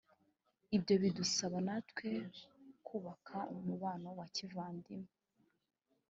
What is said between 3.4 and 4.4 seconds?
umubano wa